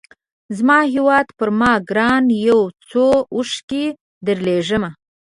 [0.57, 3.05] زما هیواده پر ما ګرانه یو څو
[3.35, 3.85] اوښکي
[4.25, 4.89] درلېږمه